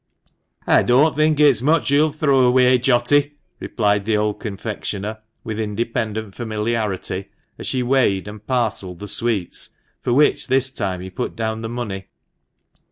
"I 0.65 0.81
don't 0.81 1.15
think 1.15 1.39
it's 1.39 1.61
much 1.61 1.91
you'll 1.91 2.11
throw 2.11 2.39
away, 2.39 2.79
Jotty," 2.79 3.33
replied 3.59 4.03
the 4.05 4.17
old 4.17 4.39
confectioner, 4.39 5.19
with 5.43 5.59
independent 5.59 6.33
familiarity, 6.33 7.29
as 7.59 7.67
she 7.67 7.83
weighed 7.83 8.27
and 8.27 8.43
parcelled 8.43 8.97
the 8.97 9.07
sweets, 9.07 9.69
for 10.01 10.11
which 10.13 10.47
this 10.47 10.71
time 10.71 11.01
he 11.01 11.11
put 11.11 11.35
down 11.35 11.61
the 11.61 11.69
money. 11.69 12.07